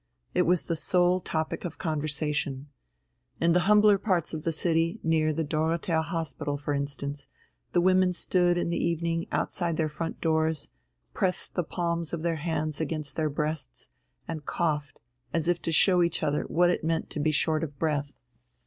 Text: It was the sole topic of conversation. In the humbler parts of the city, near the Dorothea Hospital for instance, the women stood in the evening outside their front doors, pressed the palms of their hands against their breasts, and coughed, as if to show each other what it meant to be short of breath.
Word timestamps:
It 0.33 0.47
was 0.47 0.63
the 0.63 0.75
sole 0.75 1.19
topic 1.21 1.63
of 1.63 1.77
conversation. 1.77 2.69
In 3.39 3.53
the 3.53 3.69
humbler 3.69 3.99
parts 3.99 4.33
of 4.33 4.41
the 4.41 4.51
city, 4.51 4.99
near 5.03 5.31
the 5.31 5.43
Dorothea 5.43 6.01
Hospital 6.01 6.57
for 6.57 6.73
instance, 6.73 7.27
the 7.73 7.81
women 7.81 8.11
stood 8.11 8.57
in 8.57 8.71
the 8.71 8.83
evening 8.83 9.27
outside 9.31 9.77
their 9.77 9.87
front 9.89 10.19
doors, 10.19 10.69
pressed 11.13 11.53
the 11.53 11.61
palms 11.63 12.13
of 12.13 12.23
their 12.23 12.37
hands 12.37 12.81
against 12.81 13.15
their 13.15 13.29
breasts, 13.29 13.89
and 14.27 14.43
coughed, 14.43 14.99
as 15.35 15.47
if 15.47 15.61
to 15.61 15.71
show 15.71 16.01
each 16.01 16.23
other 16.23 16.45
what 16.45 16.71
it 16.71 16.83
meant 16.83 17.11
to 17.11 17.19
be 17.19 17.29
short 17.29 17.63
of 17.63 17.77
breath. 17.77 18.11